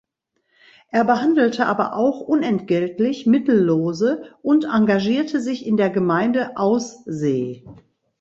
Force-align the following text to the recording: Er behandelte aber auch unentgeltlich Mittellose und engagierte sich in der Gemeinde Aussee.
Er 0.89 1.05
behandelte 1.05 1.67
aber 1.67 1.93
auch 1.95 2.21
unentgeltlich 2.21 3.27
Mittellose 3.27 4.33
und 4.41 4.63
engagierte 4.65 5.39
sich 5.39 5.63
in 5.67 5.77
der 5.77 5.91
Gemeinde 5.91 6.57
Aussee. 6.57 7.63